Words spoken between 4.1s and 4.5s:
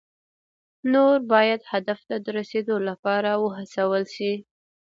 شي.